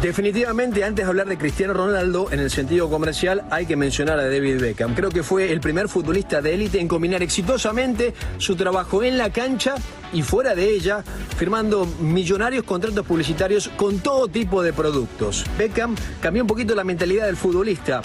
Definitivamente, 0.02 0.84
antes 0.84 1.06
de 1.06 1.08
hablar 1.08 1.26
de 1.26 1.38
Cristiano 1.38 1.72
Ronaldo, 1.72 2.28
en 2.32 2.38
el 2.38 2.50
sentido 2.50 2.90
comercial, 2.90 3.44
hay 3.50 3.64
que 3.64 3.76
mencionar 3.76 4.18
a 4.18 4.28
David 4.28 4.60
Beckham. 4.60 4.94
Creo 4.94 5.08
que 5.08 5.22
fue 5.22 5.52
el 5.52 5.60
primer 5.60 5.88
futbolista 5.88 6.42
de 6.42 6.52
élite 6.52 6.78
en 6.78 6.86
combinar 6.86 7.22
exitosamente 7.22 8.12
su 8.36 8.56
trabajo 8.56 9.02
en 9.02 9.16
la 9.16 9.30
cancha 9.30 9.76
y 10.12 10.22
fuera 10.22 10.54
de 10.54 10.70
ella, 10.70 11.04
firmando 11.36 11.86
millonarios 12.00 12.64
contratos 12.64 13.06
publicitarios 13.06 13.68
con 13.76 13.98
todo 14.00 14.28
tipo 14.28 14.62
de 14.62 14.72
productos. 14.72 15.44
Beckham 15.58 15.94
cambió 16.20 16.42
un 16.42 16.48
poquito 16.48 16.74
la 16.74 16.84
mentalidad 16.84 17.26
del 17.26 17.36
futbolista. 17.36 18.02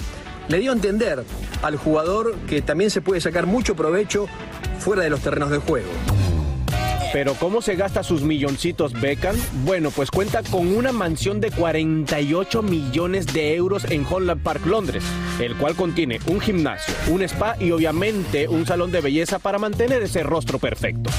Le 0.47 0.59
dio 0.59 0.71
a 0.71 0.75
entender 0.75 1.23
al 1.61 1.75
jugador 1.77 2.35
que 2.47 2.61
también 2.61 2.91
se 2.91 3.01
puede 3.01 3.21
sacar 3.21 3.45
mucho 3.45 3.75
provecho 3.75 4.27
fuera 4.79 5.03
de 5.03 5.09
los 5.09 5.21
terrenos 5.21 5.49
de 5.49 5.57
juego. 5.57 5.89
Pero 7.15 7.33
¿cómo 7.35 7.61
se 7.61 7.77
gasta 7.77 8.03
sus 8.03 8.23
milloncitos 8.23 8.91
Beckham? 8.91 9.37
Bueno, 9.63 9.89
pues 9.89 10.11
cuenta 10.11 10.43
con 10.43 10.75
una 10.75 10.91
mansión 10.91 11.39
de 11.39 11.49
48 11.49 12.61
millones 12.61 13.27
de 13.27 13.55
euros 13.55 13.85
en 13.85 14.05
Holland 14.05 14.43
Park, 14.43 14.65
Londres, 14.65 15.05
el 15.39 15.55
cual 15.55 15.75
contiene 15.75 16.19
un 16.27 16.41
gimnasio, 16.41 16.93
un 17.07 17.21
spa 17.21 17.55
y 17.57 17.71
obviamente 17.71 18.49
un 18.49 18.65
salón 18.65 18.91
de 18.91 18.99
belleza 18.99 19.39
para 19.39 19.59
mantener 19.59 20.03
ese 20.03 20.23
rostro 20.23 20.59
perfecto. 20.59 21.09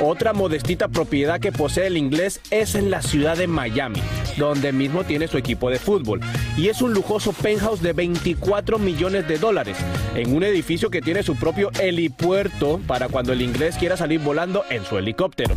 Otra 0.00 0.32
modestita 0.32 0.88
propiedad 0.88 1.38
que 1.40 1.52
posee 1.52 1.86
el 1.86 1.96
inglés 1.96 2.40
es 2.50 2.74
en 2.74 2.90
la 2.90 3.02
ciudad 3.02 3.36
de 3.36 3.46
Miami, 3.46 4.00
donde 4.36 4.72
mismo 4.72 5.04
tiene 5.04 5.28
su 5.28 5.38
equipo 5.38 5.70
de 5.70 5.78
fútbol. 5.78 6.20
Y 6.56 6.68
es 6.68 6.82
un 6.82 6.92
lujoso 6.92 7.32
penthouse 7.32 7.82
de 7.82 7.92
24 7.92 8.78
millones 8.78 9.28
de 9.28 9.38
dólares, 9.38 9.76
en 10.14 10.34
un 10.34 10.42
edificio 10.42 10.90
que 10.90 11.02
tiene 11.02 11.22
su 11.22 11.36
propio 11.36 11.70
helipuerto 11.78 12.80
para 12.86 13.08
cuando 13.08 13.32
el 13.32 13.42
inglés 13.42 13.76
quiera 13.76 13.96
salir 13.96 14.20
volando 14.20 14.64
en 14.70 14.84
su 14.84 14.98
helicóptero. 14.98 15.54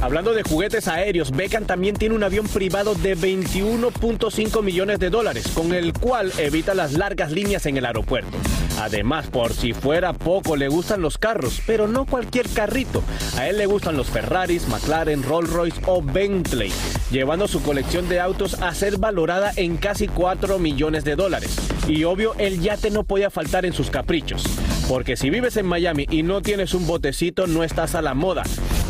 Hablando 0.00 0.34
de 0.34 0.42
juguetes 0.42 0.88
aéreos, 0.88 1.30
Beckham 1.30 1.64
también 1.64 1.94
tiene 1.94 2.16
un 2.16 2.24
avión 2.24 2.48
privado 2.48 2.96
de 2.96 3.16
21.5 3.16 4.62
millones 4.62 4.98
de 4.98 5.10
dólares, 5.10 5.46
con 5.54 5.72
el 5.72 5.92
cual 5.92 6.32
evita 6.38 6.74
las 6.74 6.94
largas 6.94 7.30
líneas 7.30 7.66
en 7.66 7.76
el 7.76 7.86
aeropuerto. 7.86 8.36
Además, 8.80 9.26
por 9.26 9.52
si 9.52 9.72
fuera 9.72 10.12
poco, 10.12 10.56
le 10.56 10.68
gustan 10.68 11.02
los 11.02 11.18
carros, 11.18 11.62
pero 11.66 11.86
no 11.86 12.06
cualquier 12.06 12.48
carrito. 12.48 13.02
A 13.36 13.48
él 13.48 13.58
le 13.58 13.66
gustan 13.66 13.96
los 13.96 14.08
Ferraris, 14.08 14.68
McLaren, 14.68 15.22
Rolls 15.22 15.50
Royce 15.50 15.80
o 15.86 16.02
Bentley, 16.02 16.72
llevando 17.10 17.48
su 17.48 17.62
colección 17.62 18.08
de 18.08 18.20
autos 18.20 18.60
a 18.60 18.74
ser 18.74 18.98
valorada 18.98 19.52
en 19.56 19.76
casi 19.76 20.08
4 20.08 20.58
millones 20.58 21.04
de 21.04 21.16
dólares. 21.16 21.56
Y 21.86 22.04
obvio, 22.04 22.34
el 22.38 22.60
yate 22.60 22.90
no 22.90 23.04
podía 23.04 23.30
faltar 23.30 23.64
en 23.66 23.72
sus 23.72 23.90
caprichos. 23.90 24.44
Porque 24.88 25.16
si 25.16 25.30
vives 25.30 25.56
en 25.56 25.66
Miami 25.66 26.06
y 26.10 26.22
no 26.22 26.42
tienes 26.42 26.74
un 26.74 26.86
botecito, 26.86 27.46
no 27.46 27.64
estás 27.64 27.94
a 27.94 28.02
la 28.02 28.14
moda. 28.14 28.42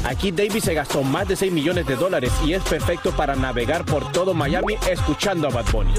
Aquí 0.04 0.32
Davis 0.32 0.64
se 0.64 0.74
gastó 0.74 1.02
más 1.02 1.28
de 1.28 1.36
6 1.36 1.52
millones 1.52 1.86
de 1.86 1.96
dólares 1.96 2.32
y 2.44 2.54
es 2.54 2.62
perfecto 2.62 3.12
para 3.12 3.36
navegar 3.36 3.84
por 3.84 4.10
todo 4.10 4.34
Miami 4.34 4.74
escuchando 4.90 5.48
a 5.48 5.50
Bad 5.50 5.70
Bunny. 5.70 5.92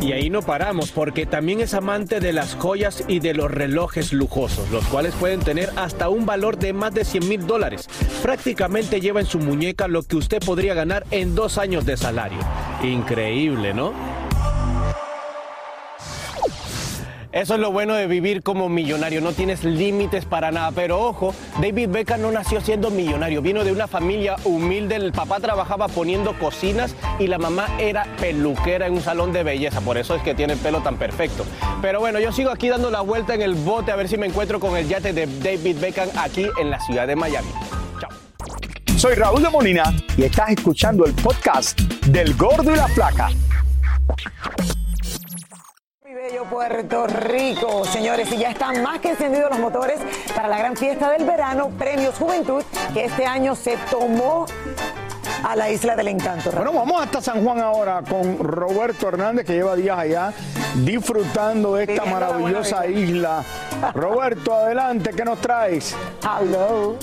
Y 0.00 0.12
ahí 0.12 0.30
no 0.30 0.40
paramos 0.40 0.92
porque 0.92 1.26
también 1.26 1.60
es 1.60 1.74
amante 1.74 2.20
de 2.20 2.32
las 2.32 2.54
joyas 2.54 3.04
y 3.06 3.20
de 3.20 3.34
los 3.34 3.50
relojes 3.50 4.14
lujosos, 4.14 4.70
los 4.70 4.84
cuales 4.86 5.14
pueden 5.14 5.40
tener 5.40 5.70
hasta 5.76 6.08
un 6.08 6.24
valor 6.24 6.58
de 6.58 6.72
más 6.72 6.94
de 6.94 7.04
100 7.04 7.28
mil 7.28 7.46
dólares. 7.46 7.86
Prácticamente 8.22 9.00
lleva 9.00 9.20
en 9.20 9.26
su 9.26 9.38
muñeca 9.38 9.88
lo 9.88 10.02
que 10.02 10.16
usted 10.16 10.40
podría 10.40 10.72
ganar 10.72 11.04
en 11.10 11.34
dos 11.34 11.58
años 11.58 11.84
de 11.84 11.98
salario. 11.98 12.38
Increíble, 12.82 13.74
¿no? 13.74 13.92
Eso 17.32 17.54
es 17.54 17.60
lo 17.60 17.70
bueno 17.70 17.94
de 17.94 18.08
vivir 18.08 18.42
como 18.42 18.68
millonario, 18.68 19.20
no 19.20 19.32
tienes 19.32 19.62
límites 19.62 20.24
para 20.24 20.50
nada. 20.50 20.72
Pero 20.72 21.00
ojo, 21.00 21.32
David 21.60 21.88
Beckham 21.90 22.22
no 22.22 22.32
nació 22.32 22.60
siendo 22.60 22.90
millonario, 22.90 23.40
vino 23.40 23.62
de 23.62 23.70
una 23.70 23.86
familia 23.86 24.34
humilde. 24.44 24.96
El 24.96 25.12
papá 25.12 25.38
trabajaba 25.38 25.86
poniendo 25.86 26.36
cocinas 26.38 26.96
y 27.20 27.28
la 27.28 27.38
mamá 27.38 27.68
era 27.78 28.04
peluquera 28.20 28.88
en 28.88 28.94
un 28.94 29.00
salón 29.00 29.32
de 29.32 29.44
belleza. 29.44 29.80
Por 29.80 29.96
eso 29.96 30.16
es 30.16 30.22
que 30.22 30.34
tiene 30.34 30.54
el 30.54 30.58
pelo 30.58 30.80
tan 30.80 30.96
perfecto. 30.96 31.44
Pero 31.80 32.00
bueno, 32.00 32.18
yo 32.18 32.32
sigo 32.32 32.50
aquí 32.50 32.68
dando 32.68 32.90
la 32.90 33.00
vuelta 33.00 33.34
en 33.34 33.42
el 33.42 33.54
bote 33.54 33.92
a 33.92 33.96
ver 33.96 34.08
si 34.08 34.16
me 34.16 34.26
encuentro 34.26 34.58
con 34.58 34.76
el 34.76 34.88
yate 34.88 35.12
de 35.12 35.26
David 35.26 35.76
Beckham 35.80 36.08
aquí 36.18 36.46
en 36.60 36.70
la 36.70 36.80
ciudad 36.80 37.06
de 37.06 37.14
Miami. 37.14 37.48
Chao. 38.00 38.10
Soy 38.98 39.14
Raúl 39.14 39.40
de 39.40 39.50
Molina 39.50 39.94
y 40.16 40.24
estás 40.24 40.50
escuchando 40.50 41.04
el 41.06 41.12
podcast 41.14 41.80
del 42.06 42.34
Gordo 42.34 42.72
y 42.72 42.76
la 42.76 42.88
Flaca. 42.88 43.28
Bello 46.40 46.50
Puerto 46.50 47.06
Rico, 47.06 47.84
señores, 47.84 48.32
y 48.32 48.38
ya 48.38 48.50
están 48.50 48.82
más 48.82 49.00
que 49.00 49.10
encendidos 49.10 49.50
los 49.50 49.58
motores 49.58 50.00
para 50.34 50.48
la 50.48 50.58
gran 50.58 50.76
fiesta 50.76 51.10
del 51.10 51.24
verano, 51.24 51.68
Premios 51.78 52.14
Juventud, 52.16 52.62
que 52.94 53.04
este 53.04 53.26
año 53.26 53.54
se 53.54 53.76
tomó 53.90 54.46
a 55.42 55.56
la 55.56 55.70
Isla 55.70 55.96
del 55.96 56.08
Encanto. 56.08 56.50
Bueno, 56.52 56.72
vamos 56.72 57.02
hasta 57.02 57.20
San 57.20 57.44
Juan 57.44 57.60
ahora 57.60 58.02
con 58.08 58.38
Roberto 58.38 59.08
Hernández, 59.08 59.44
que 59.44 59.54
lleva 59.54 59.76
días 59.76 59.98
allá 59.98 60.32
disfrutando 60.76 61.74
de 61.74 61.84
esta 61.84 62.04
maravillosa 62.06 62.86
isla. 62.86 63.44
Roberto, 63.94 64.54
adelante, 64.54 65.10
¿qué 65.14 65.24
nos 65.24 65.40
traes? 65.40 65.94
Hello. 66.22 66.96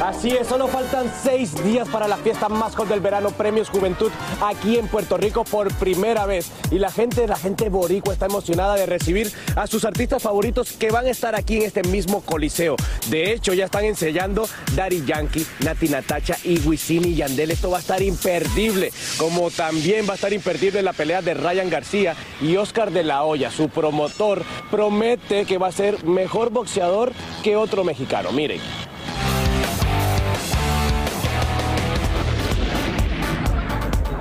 Así 0.00 0.30
es, 0.30 0.46
solo 0.46 0.66
faltan 0.66 1.12
seis 1.22 1.52
días 1.62 1.86
para 1.86 2.08
la 2.08 2.16
fiesta 2.16 2.48
más 2.48 2.74
con 2.74 2.88
del 2.88 3.00
verano 3.00 3.28
Premios 3.32 3.68
Juventud 3.68 4.10
aquí 4.40 4.78
en 4.78 4.88
Puerto 4.88 5.18
Rico 5.18 5.44
por 5.44 5.74
primera 5.74 6.24
vez. 6.24 6.50
Y 6.70 6.78
la 6.78 6.90
gente, 6.90 7.28
la 7.28 7.36
gente 7.36 7.68
boricua 7.68 8.14
está 8.14 8.24
emocionada 8.24 8.76
de 8.76 8.86
recibir 8.86 9.30
a 9.56 9.66
sus 9.66 9.84
artistas 9.84 10.22
favoritos 10.22 10.72
que 10.72 10.90
van 10.90 11.04
a 11.04 11.10
estar 11.10 11.34
aquí 11.34 11.58
en 11.58 11.62
este 11.64 11.82
mismo 11.82 12.22
coliseo. 12.22 12.76
De 13.10 13.30
hecho, 13.34 13.52
ya 13.52 13.66
están 13.66 13.84
ensayando 13.84 14.48
Daddy 14.74 15.04
Yankee, 15.04 15.46
Nati 15.64 15.90
Natacha 15.90 16.38
y 16.44 16.58
Wisin 16.60 17.14
Yandel. 17.14 17.50
Esto 17.50 17.70
va 17.70 17.76
a 17.76 17.80
estar 17.80 18.00
imperdible, 18.00 18.92
como 19.18 19.50
también 19.50 20.06
va 20.08 20.12
a 20.12 20.14
estar 20.14 20.32
imperdible 20.32 20.80
la 20.80 20.94
pelea 20.94 21.20
de 21.20 21.34
Ryan 21.34 21.68
García 21.68 22.16
y 22.40 22.56
Oscar 22.56 22.90
de 22.90 23.04
la 23.04 23.24
Hoya. 23.24 23.50
Su 23.50 23.68
promotor 23.68 24.44
promete 24.70 25.44
que 25.44 25.58
va 25.58 25.68
a 25.68 25.72
ser 25.72 26.04
mejor 26.04 26.48
boxeador 26.48 27.12
que 27.42 27.56
otro 27.56 27.84
mexicano. 27.84 28.32
Miren. 28.32 28.60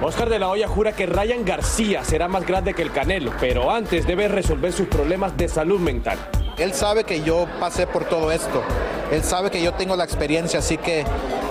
Oscar 0.10 0.30
de 0.30 0.40
la 0.40 0.50
Hoya 0.50 0.68
jura 0.68 0.92
que 0.94 1.06
Ryan 1.06 1.46
García 1.46 2.04
será 2.04 2.28
más 2.28 2.44
grande 2.44 2.74
que 2.74 2.82
el 2.82 2.92
Canelo, 2.92 3.32
pero 3.40 3.70
antes 3.70 4.08
debe 4.08 4.28
resolver 4.28 4.74
sus 4.74 4.88
problemas 4.88 5.38
de 5.38 5.48
salud 5.48 5.80
mental. 5.80 6.18
Él 6.58 6.74
sabe 6.74 7.04
que 7.04 7.22
yo 7.22 7.46
pasé 7.60 7.86
por 7.86 8.06
todo 8.06 8.32
esto. 8.32 8.64
Él 9.12 9.24
sabe 9.24 9.52
que 9.52 9.62
yo 9.62 9.72
tengo 9.76 9.96
la 9.96 10.06
experiencia, 10.06 10.60
así 10.60 10.78
que 10.78 11.06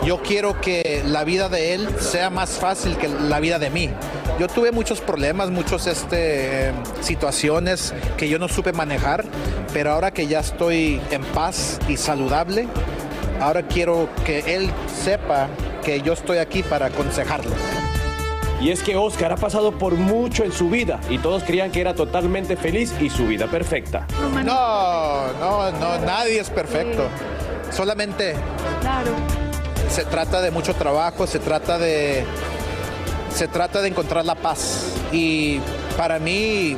yo 0.04 0.20
quiero 0.22 0.60
que 0.60 1.04
la 1.06 1.22
vida 1.22 1.48
de 1.48 1.74
él 1.74 1.88
sea 2.00 2.30
más 2.30 2.58
fácil 2.58 2.96
que 2.96 3.06
la 3.06 3.38
vida 3.38 3.60
de 3.60 3.70
mí. 3.70 3.90
Yo 4.40 4.48
tuve 4.48 4.72
muchos 4.72 5.00
problemas, 5.00 5.50
muchas 5.50 5.86
este, 5.86 6.70
eh, 6.70 6.72
situaciones 7.00 7.94
que 8.16 8.28
yo 8.28 8.40
no 8.40 8.48
supe 8.48 8.72
manejar, 8.72 9.24
pero 9.72 9.92
ahora 9.92 10.10
que 10.10 10.26
ya 10.26 10.40
estoy 10.40 11.00
en 11.12 11.22
paz 11.26 11.78
y 11.86 11.96
saludable, 11.96 12.66
ahora 13.40 13.62
quiero 13.62 14.08
que 14.26 14.56
él 14.56 14.68
sepa 15.04 15.46
que 15.84 16.02
yo 16.02 16.14
estoy 16.14 16.38
aquí 16.38 16.64
para 16.64 16.86
aconsejarlo. 16.86 17.52
Y 18.60 18.70
es 18.70 18.82
que 18.82 18.96
Oscar 18.96 19.32
ha 19.32 19.36
pasado 19.36 19.72
por 19.72 19.94
mucho 19.94 20.44
en 20.44 20.52
su 20.52 20.68
vida 20.68 21.00
y 21.08 21.18
todos 21.18 21.44
creían 21.44 21.70
que 21.70 21.80
era 21.80 21.94
totalmente 21.94 22.56
feliz 22.56 22.92
y 23.00 23.08
su 23.08 23.26
vida 23.26 23.46
perfecta. 23.46 24.06
No, 24.44 25.32
no, 25.34 25.70
no, 25.70 25.98
nadie 26.04 26.40
es 26.40 26.50
perfecto. 26.50 27.04
Solamente 27.70 28.34
se 29.88 30.04
trata 30.04 30.40
de 30.40 30.50
mucho 30.50 30.74
trabajo, 30.74 31.26
se 31.26 31.38
trata 31.38 31.78
de 31.78 32.24
se 33.32 33.46
trata 33.46 33.80
de 33.80 33.88
encontrar 33.88 34.24
la 34.24 34.34
paz 34.34 34.92
y 35.12 35.60
para 35.96 36.18
mí 36.18 36.76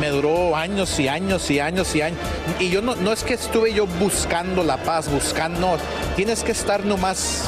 me 0.00 0.08
duró 0.08 0.56
años 0.56 0.98
y 0.98 1.06
años 1.06 1.48
y 1.50 1.60
años 1.60 1.94
y 1.94 2.02
años 2.02 2.18
y 2.58 2.70
yo 2.70 2.82
no, 2.82 2.96
no 2.96 3.12
es 3.12 3.22
que 3.22 3.34
estuve 3.34 3.72
yo 3.72 3.86
buscando 3.86 4.64
la 4.64 4.78
paz, 4.78 5.08
buscando, 5.08 5.76
tienes 6.16 6.42
que 6.42 6.52
estar 6.52 6.84
nomás 6.84 7.44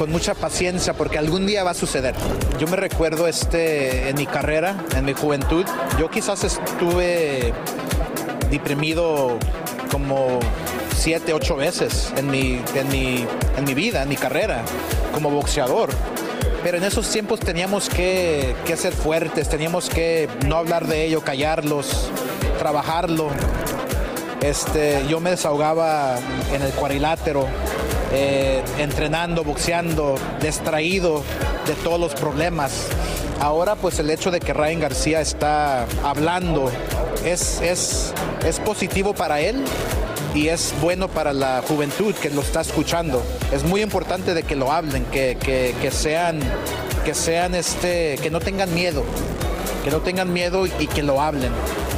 con 0.00 0.10
mucha 0.10 0.32
paciencia 0.32 0.94
porque 0.94 1.18
algún 1.18 1.46
día 1.46 1.62
va 1.62 1.72
a 1.72 1.74
suceder. 1.74 2.14
Yo 2.58 2.66
me 2.68 2.76
recuerdo 2.76 3.28
este 3.28 4.08
en 4.08 4.16
mi 4.16 4.24
carrera, 4.24 4.74
en 4.96 5.04
mi 5.04 5.12
juventud, 5.12 5.66
yo 5.98 6.08
quizás 6.08 6.42
estuve 6.42 7.52
deprimido 8.50 9.36
como 9.92 10.40
siete, 10.96 11.34
ocho 11.34 11.54
veces 11.54 12.14
en 12.16 12.30
mi, 12.30 12.62
en 12.74 12.88
mi, 12.88 13.26
en 13.58 13.64
mi 13.64 13.74
vida, 13.74 14.02
en 14.02 14.08
mi 14.08 14.16
carrera, 14.16 14.62
como 15.12 15.28
boxeador. 15.28 15.90
Pero 16.62 16.78
en 16.78 16.84
esos 16.84 17.06
tiempos 17.10 17.38
teníamos 17.38 17.90
que, 17.90 18.56
que 18.64 18.78
ser 18.78 18.94
fuertes, 18.94 19.50
teníamos 19.50 19.90
que 19.90 20.30
no 20.46 20.56
hablar 20.56 20.86
de 20.86 21.04
ello, 21.04 21.20
callarlos, 21.20 22.10
trabajarlo. 22.58 23.28
Este, 24.40 25.04
yo 25.10 25.20
me 25.20 25.28
desahogaba 25.28 26.18
en 26.54 26.62
el 26.62 26.70
cuadrilátero, 26.70 27.46
eh, 28.12 28.62
entrenando, 28.78 29.44
boxeando, 29.44 30.16
distraído 30.42 31.22
de 31.66 31.74
todos 31.84 32.00
los 32.00 32.14
problemas. 32.14 32.86
Ahora 33.40 33.76
pues 33.76 33.98
el 33.98 34.10
hecho 34.10 34.30
de 34.30 34.40
que 34.40 34.52
Ryan 34.52 34.80
García 34.80 35.20
está 35.20 35.86
hablando 36.04 36.70
es, 37.24 37.60
es, 37.62 38.12
es 38.46 38.58
positivo 38.60 39.14
para 39.14 39.40
él 39.40 39.64
y 40.34 40.48
es 40.48 40.74
bueno 40.80 41.08
para 41.08 41.32
la 41.32 41.62
juventud 41.66 42.14
que 42.14 42.30
lo 42.30 42.42
está 42.42 42.60
escuchando. 42.60 43.22
Es 43.52 43.64
muy 43.64 43.80
importante 43.82 44.34
de 44.34 44.42
que 44.42 44.56
lo 44.56 44.70
hablen, 44.72 45.04
que, 45.06 45.36
que- 45.40 45.74
que 45.80 45.90
sean, 45.90 46.38
que 47.04 47.14
sean 47.14 47.54
este, 47.54 48.18
que 48.22 48.30
no 48.30 48.40
tengan 48.40 48.72
miedo, 48.74 49.02
que 49.84 49.90
no 49.90 49.98
tengan 50.00 50.32
miedo 50.32 50.66
y 50.66 50.86
que 50.86 51.02
lo 51.02 51.20
hablen. 51.22 51.50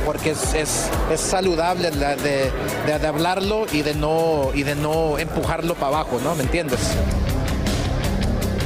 Porque 0.04 0.30
es, 0.30 0.54
es, 0.54 0.88
es 1.12 1.20
saludable 1.20 1.90
la 1.92 2.16
de, 2.16 2.50
de- 2.86 2.98
de 2.98 3.06
hablarlo 3.06 3.66
y 3.72 3.82
de 3.82 3.94
no 3.94 4.50
y 4.54 4.62
de 4.64 4.74
no 4.74 5.18
empujarlo 5.18 5.74
para 5.74 5.98
abajo, 5.98 6.20
¿no? 6.22 6.34
¿Me 6.34 6.42
entiendes? 6.42 6.80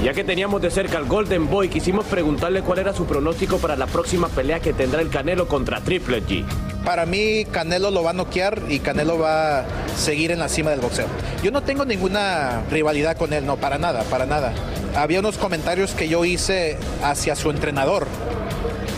Ya 0.03 0.13
que 0.15 0.25
teníamos 0.25 0.63
de 0.63 0.71
cerca 0.71 0.99
al 0.99 1.07
Golden 1.07 1.49
Boy, 1.51 1.69
quisimos 1.69 2.05
preguntarle 2.05 2.63
cuál 2.63 2.79
era 2.79 2.93
su 2.95 3.07
pronóstico 3.07 3.59
para 3.59 3.77
la 3.77 3.87
próxima 3.87 4.29
pelea 4.29 4.61
que 4.61 4.73
tendrá 4.73 5.01
el 5.01 5.09
Canelo 5.11 5.49
contra 5.49 5.81
Triple 5.81 6.23
G. 6.25 6.45
Para 6.85 7.07
mí 7.07 7.45
Canelo 7.51 7.91
lo 7.91 8.03
va 8.05 8.11
a 8.11 8.13
noquear 8.13 8.63
y 8.69 8.79
Canelo 8.79 9.19
va 9.19 9.61
a 9.61 9.65
seguir 9.97 10.31
en 10.31 10.39
la 10.39 10.49
cima 10.49 10.71
del 10.71 10.81
boxeo. 10.81 11.07
Yo 11.43 11.51
no 11.51 11.63
tengo 11.63 11.85
ninguna 11.85 12.63
rivalidad 12.71 13.17
con 13.17 13.33
él, 13.33 13.45
no, 13.47 13.57
para 13.57 13.79
nada, 13.79 14.03
para 14.05 14.27
nada. 14.27 14.53
Había 14.95 15.21
unos 15.21 15.39
comentarios 15.39 15.91
que 15.93 16.09
yo 16.09 16.25
hice 16.25 16.79
hacia 17.03 17.35
su 17.35 17.51
entrenador. 17.51 18.07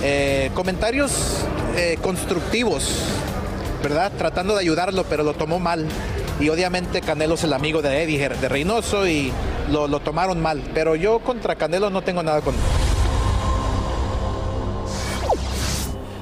Eh, 0.02 0.50
comentarios 0.54 1.10
eh, 1.80 1.96
constructivos, 2.02 2.90
¿verdad? 3.84 4.10
Tratando 4.18 4.54
de 4.54 4.62
ayudarlo, 4.62 5.04
pero 5.04 5.22
lo 5.22 5.34
tomó 5.34 5.60
mal. 5.60 5.86
Y 6.40 6.48
obviamente 6.48 7.00
Canelo 7.00 7.36
es 7.36 7.44
el 7.44 7.52
amigo 7.52 7.82
de 7.82 8.02
Eddie, 8.02 8.28
de 8.28 8.48
Reynoso, 8.48 9.06
y 9.06 9.32
lo, 9.70 9.86
lo 9.86 10.00
tomaron 10.00 10.40
mal. 10.40 10.60
Pero 10.74 10.96
yo 10.96 11.20
contra 11.20 11.54
Canelo 11.54 11.88
no 11.88 12.02
tengo 12.02 12.24
nada 12.24 12.40
con 12.40 12.56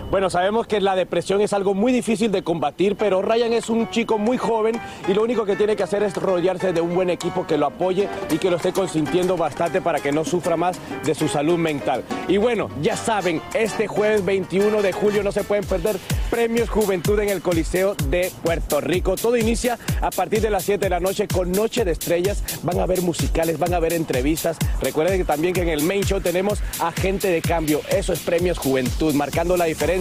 Bueno, 0.08 0.30
sabemos 0.30 0.68
que 0.68 0.80
la 0.80 0.94
depresión 0.94 1.40
es 1.40 1.52
algo 1.52 1.74
muy 1.74 1.92
difícil 1.92 2.30
de 2.30 2.44
combatir, 2.44 2.94
pero 2.94 3.22
Ryan 3.22 3.52
es 3.52 3.68
un 3.68 3.90
chico 3.90 4.18
muy 4.18 4.38
joven 4.38 4.80
y 5.08 5.14
lo 5.14 5.22
único 5.24 5.44
que 5.44 5.56
tiene 5.56 5.74
que 5.74 5.82
hacer 5.82 6.04
es 6.04 6.14
rodearse 6.14 6.72
de 6.72 6.80
un 6.80 6.94
buen 6.94 7.10
equipo 7.10 7.44
que 7.44 7.58
lo 7.58 7.66
apoye 7.66 8.08
y 8.30 8.38
que 8.38 8.48
lo 8.48 8.56
esté 8.56 8.72
consintiendo 8.72 9.36
bastante 9.36 9.80
para 9.80 9.98
que 9.98 10.12
no 10.12 10.24
sufra 10.24 10.56
más 10.56 10.78
de 11.04 11.12
su 11.16 11.26
salud 11.26 11.58
mental. 11.58 12.04
Y 12.28 12.36
bueno, 12.36 12.70
ya 12.80 12.96
saben, 12.96 13.42
este 13.52 13.88
jueves 13.88 14.24
21 14.24 14.80
de 14.80 14.92
julio 14.92 15.24
no 15.24 15.32
se 15.32 15.42
pueden 15.42 15.64
perder 15.64 15.96
Premios 16.30 16.70
Juventud 16.70 17.18
en 17.18 17.28
el 17.28 17.42
Coliseo 17.42 17.96
de 18.08 18.30
Puerto 18.44 18.80
Rico. 18.80 19.16
Todo 19.16 19.36
inicia 19.36 19.76
a 20.00 20.10
partir 20.10 20.40
de 20.40 20.50
las 20.50 20.62
7 20.62 20.84
de 20.84 20.90
la 20.90 21.00
noche 21.00 21.26
con 21.26 21.50
Noche 21.50 21.84
de 21.84 21.90
Estrellas. 21.90 22.60
Van 22.62 22.78
a 22.78 22.84
haber 22.84 23.02
musicales, 23.02 23.58
van 23.58 23.74
a 23.74 23.78
haber 23.78 23.92
entrevistas. 23.92 24.56
Recuerden 24.80 25.24
también 25.24 25.52
que 25.52 25.62
en 25.62 25.68
el 25.68 25.82
main 25.82 26.04
show 26.04 26.20
tenemos 26.20 26.60
a 26.80 26.92
gente 26.92 27.28
de 27.28 27.42
cambio. 27.42 27.80
Eso 27.90 28.12
es 28.12 28.20
Premios 28.20 28.58
Juventud, 28.58 29.12
marcando 29.12 29.56
la 29.56 29.64
diferencia 29.64 29.95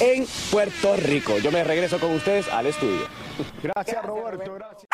en 0.00 0.26
Puerto 0.50 0.96
Rico. 0.96 1.38
Yo 1.38 1.50
me 1.50 1.64
regreso 1.64 1.98
con 1.98 2.12
ustedes 2.12 2.48
al 2.48 2.66
estudio. 2.66 3.06
Gracias, 3.62 4.04
Roberto. 4.04 4.54
Gracias. 4.54 4.86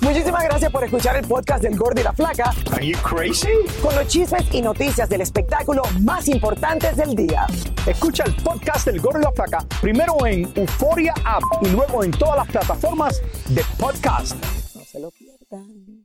Muchísimas 0.00 0.42
gracias 0.42 0.72
por 0.72 0.82
escuchar 0.82 1.16
el 1.16 1.26
podcast 1.26 1.62
del 1.62 1.76
Gordo 1.76 2.00
y 2.00 2.04
la 2.04 2.12
Flaca. 2.12 2.52
Are 2.72 2.84
you 2.84 2.98
crazy? 2.98 3.48
Con 3.80 3.94
los 3.94 4.08
chismes 4.08 4.52
y 4.52 4.60
noticias 4.60 5.08
del 5.08 5.20
espectáculo 5.20 5.82
más 6.00 6.26
importantes 6.28 6.96
del 6.96 7.14
día. 7.14 7.46
Escucha 7.86 8.24
el 8.24 8.34
podcast 8.34 8.86
del 8.86 9.00
Gordo 9.00 9.20
y 9.20 9.22
la 9.22 9.32
Flaca 9.32 9.64
primero 9.80 10.26
en 10.26 10.52
Euforia 10.56 11.14
App 11.24 11.42
y 11.62 11.68
luego 11.68 12.02
en 12.02 12.10
todas 12.10 12.36
las 12.36 12.48
plataformas 12.48 13.22
de 13.48 13.62
podcast. 13.78 14.34
No 14.74 14.84
se 14.84 14.98
lo 14.98 15.10
pierdan. 15.12 16.04